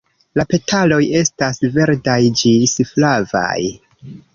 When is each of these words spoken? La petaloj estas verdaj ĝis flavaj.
La 0.39 0.45
petaloj 0.53 0.99
estas 1.21 1.63
verdaj 1.77 2.19
ĝis 2.43 2.77
flavaj. 2.95 3.59